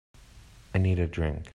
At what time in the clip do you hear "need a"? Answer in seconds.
0.79-1.05